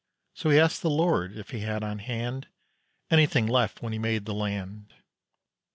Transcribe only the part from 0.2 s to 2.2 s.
So he asked the Lord if he had on